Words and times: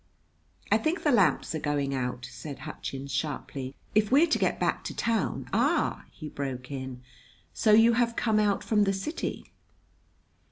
"I 0.71 0.79
think 0.79 1.03
the 1.03 1.11
lamps 1.11 1.53
are 1.53 1.59
going 1.59 1.93
out," 1.93 2.27
said 2.27 2.57
Hutchins 2.65 3.11
sharply. 3.11 3.75
"If 3.93 4.11
we're 4.11 4.25
to 4.25 4.39
get 4.39 4.59
back 4.59 4.83
to 4.85 4.95
town" 4.95 5.47
"Ah!" 5.53 6.05
he 6.09 6.27
broke 6.27 6.71
in. 6.71 7.03
"So 7.53 7.71
you 7.73 7.93
have 7.93 8.15
come 8.15 8.39
out 8.39 8.63
from 8.63 8.85
the 8.85 8.93
city?" 8.93 9.53